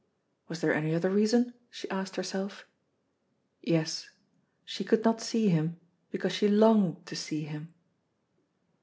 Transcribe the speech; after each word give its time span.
Was 0.47 0.61
there 0.61 0.73
any 0.73 0.95
other 0.95 1.11
reason? 1.11 1.53
she 1.69 1.87
asked 1.91 2.15
herself. 2.15 2.65
Yes; 3.61 4.09
she 4.65 4.83
could 4.83 5.03
not 5.05 5.21
see 5.21 5.49
him 5.49 5.79
because 6.09 6.31
she 6.33 6.47
longed 6.47 7.05
to 7.05 7.15
see 7.15 7.43
him. 7.43 7.71